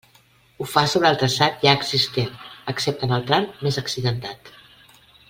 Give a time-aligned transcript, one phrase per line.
[0.59, 2.31] Ho fa sobre el traçat ja existent,
[2.73, 4.55] excepte en el tram més accidentat.